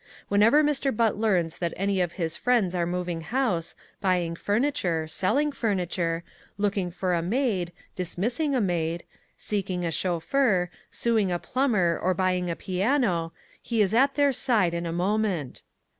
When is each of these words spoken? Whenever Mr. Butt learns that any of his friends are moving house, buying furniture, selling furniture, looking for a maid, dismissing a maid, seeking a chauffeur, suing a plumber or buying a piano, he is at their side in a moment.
Whenever 0.29 0.63
Mr. 0.63 0.91
Butt 0.97 1.15
learns 1.19 1.59
that 1.59 1.75
any 1.77 2.01
of 2.01 2.13
his 2.13 2.35
friends 2.35 2.73
are 2.73 2.87
moving 2.87 3.21
house, 3.21 3.75
buying 3.99 4.35
furniture, 4.35 5.07
selling 5.07 5.51
furniture, 5.51 6.23
looking 6.57 6.89
for 6.89 7.13
a 7.13 7.21
maid, 7.21 7.71
dismissing 7.95 8.55
a 8.55 8.61
maid, 8.61 9.03
seeking 9.37 9.85
a 9.85 9.91
chauffeur, 9.91 10.71
suing 10.89 11.31
a 11.31 11.37
plumber 11.37 11.99
or 12.01 12.15
buying 12.15 12.49
a 12.49 12.55
piano, 12.55 13.31
he 13.61 13.79
is 13.79 13.93
at 13.93 14.15
their 14.15 14.33
side 14.33 14.73
in 14.73 14.87
a 14.87 14.91
moment. 14.91 15.61